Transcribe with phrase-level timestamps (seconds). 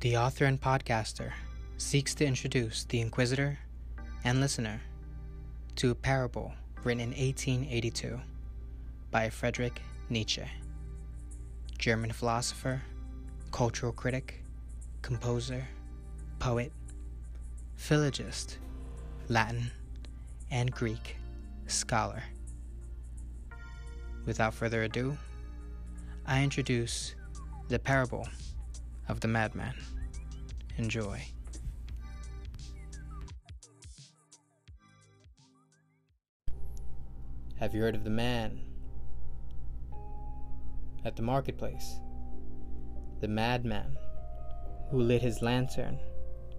[0.00, 1.32] The author and podcaster
[1.78, 3.58] seeks to introduce the inquisitor
[4.24, 4.82] and listener
[5.76, 6.52] to a parable
[6.84, 8.20] written in 1882
[9.10, 9.80] by Friedrich
[10.10, 10.44] Nietzsche,
[11.78, 12.82] German philosopher,
[13.52, 14.44] cultural critic,
[15.00, 15.66] composer,
[16.40, 16.72] poet,
[17.76, 18.58] philologist,
[19.28, 19.70] Latin,
[20.50, 21.16] and Greek
[21.68, 22.22] scholar.
[24.26, 25.16] Without further ado,
[26.26, 27.14] I introduce
[27.68, 28.28] the parable
[29.08, 29.74] of the madman.
[30.76, 31.22] Enjoy.
[37.58, 38.60] Have you heard of the man
[41.04, 41.96] at the marketplace?
[43.20, 43.96] The madman
[44.90, 45.98] who lit his lantern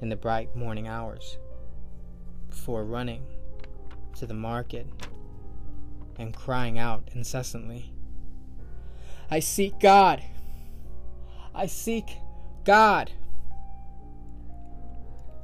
[0.00, 1.36] in the bright morning hours
[2.48, 3.22] before running
[4.16, 4.86] to the market
[6.18, 7.92] and crying out incessantly,
[9.30, 10.22] I seek God!
[11.54, 12.16] I seek
[12.68, 13.10] God!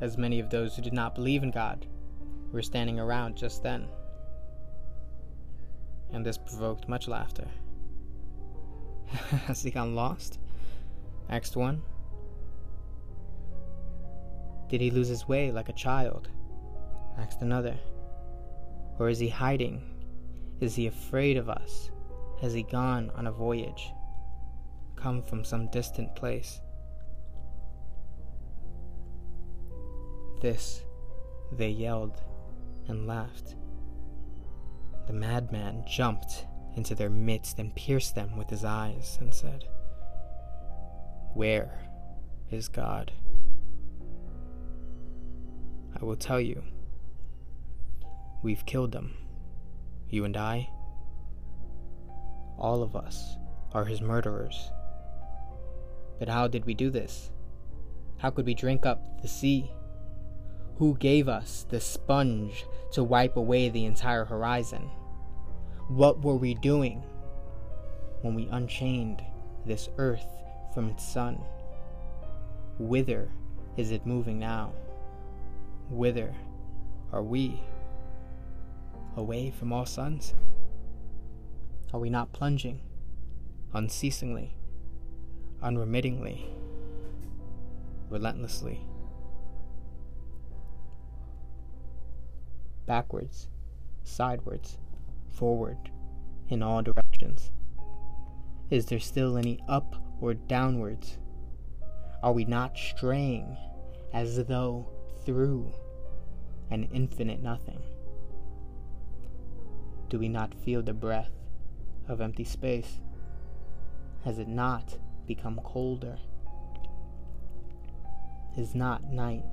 [0.00, 1.86] As many of those who did not believe in God
[2.50, 3.86] were standing around just then.
[6.12, 7.46] And this provoked much laughter.
[9.46, 10.40] Has he gone lost?
[11.28, 11.82] asked one.
[14.68, 16.28] Did he lose his way like a child?
[17.18, 17.78] asked another.
[18.98, 19.80] Or is he hiding?
[20.58, 21.92] Is he afraid of us?
[22.40, 23.92] Has he gone on a voyage?
[24.96, 26.60] Come from some distant place?
[30.42, 30.84] This
[31.52, 32.20] they yelled
[32.88, 33.54] and laughed.
[35.06, 39.66] The madman jumped into their midst and pierced them with his eyes and said,
[41.34, 41.78] Where
[42.50, 43.12] is God?
[46.00, 46.64] I will tell you.
[48.42, 49.14] We've killed them,
[50.10, 50.68] you and I.
[52.58, 53.36] All of us
[53.72, 54.72] are his murderers.
[56.18, 57.30] But how did we do this?
[58.16, 59.70] How could we drink up the sea?
[60.78, 64.90] Who gave us the sponge to wipe away the entire horizon?
[65.88, 67.02] What were we doing
[68.22, 69.22] when we unchained
[69.66, 70.26] this earth
[70.74, 71.38] from its sun?
[72.78, 73.30] Whither
[73.76, 74.72] is it moving now?
[75.90, 76.34] Whither
[77.12, 77.62] are we?
[79.16, 80.34] Away from all suns?
[81.92, 82.80] Are we not plunging
[83.74, 84.54] unceasingly,
[85.62, 86.46] unremittingly,
[88.08, 88.80] relentlessly?
[92.86, 93.48] Backwards,
[94.02, 94.78] sidewards,
[95.30, 95.90] forward,
[96.48, 97.52] in all directions.
[98.70, 101.18] Is there still any up or downwards?
[102.22, 103.56] Are we not straying
[104.12, 104.88] as though
[105.24, 105.72] through
[106.70, 107.82] an infinite nothing?
[110.08, 111.30] Do we not feel the breath
[112.08, 113.00] of empty space?
[114.24, 116.18] Has it not become colder?
[118.56, 119.44] Is not night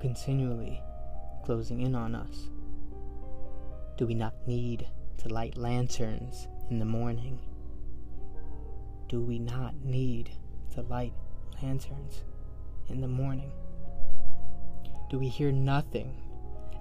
[0.00, 0.80] continually
[1.42, 2.48] closing in on us?
[3.96, 4.86] Do we not need
[5.18, 7.38] to light lanterns in the morning?
[9.08, 10.30] Do we not need
[10.74, 11.12] to light
[11.62, 12.24] lanterns
[12.88, 13.52] in the morning?
[15.10, 16.16] Do we hear nothing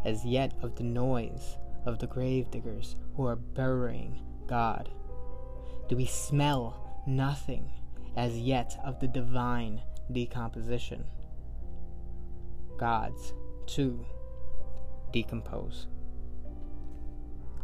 [0.06, 4.90] as yet of the noise of the gravediggers who are burying God?
[5.90, 7.70] Do we smell nothing
[8.16, 11.04] as yet of the divine decomposition?
[12.78, 13.34] Gods,
[13.68, 14.06] too,
[15.12, 15.88] decompose.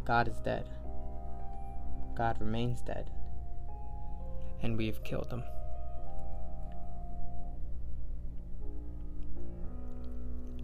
[0.04, 0.68] God is dead.
[2.16, 3.10] God remains dead.
[4.62, 5.42] And we have killed him.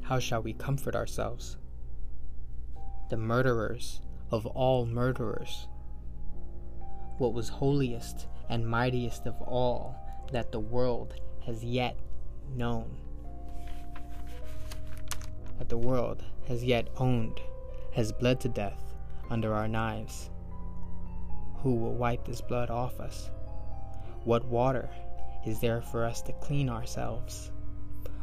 [0.02, 1.56] How shall we comfort ourselves?
[3.08, 4.00] The murderers
[4.30, 5.68] of all murderers.
[7.18, 9.96] What was holiest and mightiest of all
[10.32, 11.14] that the world
[11.46, 11.96] has yet
[12.54, 12.96] known.
[15.58, 17.40] That the world has yet owned,
[17.92, 18.94] has bled to death
[19.30, 20.30] under our knives.
[21.62, 23.30] Who will wipe this blood off us?
[24.24, 24.90] What water
[25.46, 27.50] is there for us to clean ourselves?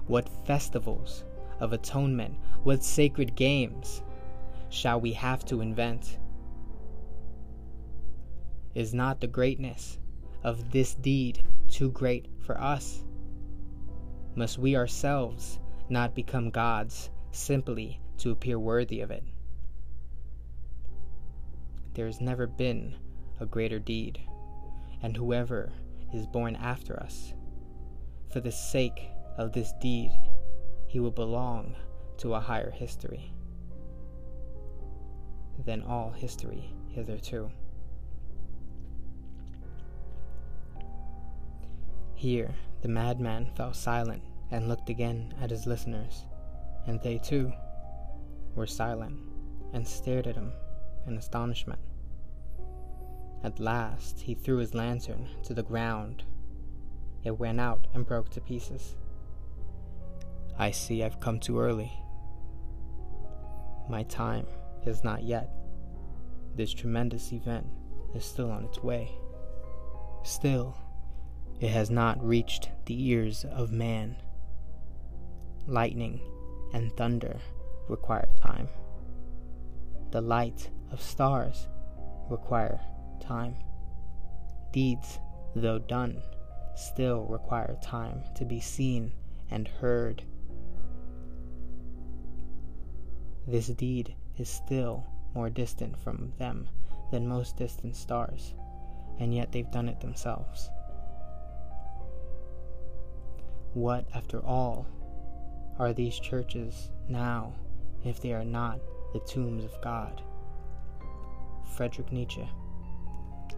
[0.07, 1.23] What festivals
[1.59, 4.01] of atonement, what sacred games
[4.69, 6.17] shall we have to invent?
[8.73, 9.99] Is not the greatness
[10.43, 13.03] of this deed too great for us?
[14.35, 15.59] Must we ourselves
[15.89, 19.23] not become gods simply to appear worthy of it?
[21.95, 22.95] There has never been
[23.39, 24.19] a greater deed,
[25.01, 25.71] and whoever
[26.13, 27.33] is born after us,
[28.31, 30.11] for the sake of this deed,
[30.87, 31.75] he will belong
[32.17, 33.33] to a higher history
[35.65, 37.51] than all history hitherto.
[42.13, 44.21] Here, The madman fell silent
[44.51, 46.25] and looked again at his listeners,
[46.85, 47.51] and they too
[48.55, 49.19] were silent
[49.73, 50.51] and stared at him
[51.07, 51.79] in astonishment.
[53.43, 56.23] At last he threw his lantern to the ground.
[57.23, 58.95] It went out and broke to pieces.
[60.57, 61.91] I see I've come too early.
[63.89, 64.45] My time
[64.85, 65.49] is not yet.
[66.55, 67.67] This tremendous event
[68.13, 69.11] is still on its way.
[70.23, 70.77] Still,
[71.59, 74.17] it has not reached the ears of man.
[75.67, 76.21] Lightning
[76.73, 77.39] and thunder
[77.87, 78.67] require time.
[80.11, 81.67] The light of stars
[82.29, 82.79] require
[83.19, 83.55] time.
[84.71, 85.19] Deeds,
[85.55, 86.21] though done,
[86.75, 89.11] still require time to be seen
[89.49, 90.23] and heard.
[93.47, 96.69] This deed is still more distant from them
[97.11, 98.53] than most distant stars,
[99.19, 100.69] and yet they've done it themselves.
[103.73, 104.85] What, after all,
[105.79, 107.53] are these churches now
[108.03, 108.79] if they are not
[109.13, 110.21] the tombs of God?
[111.75, 112.47] Friedrich Nietzsche,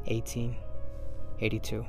[0.06, 1.86] 1882.